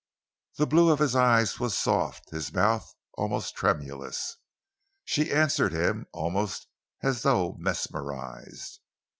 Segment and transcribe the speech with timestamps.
[0.55, 4.37] The blue of his eyes was soft, his mouth almost tremulous.
[5.05, 6.65] She answered him almost
[7.03, 8.79] as though mesmerised.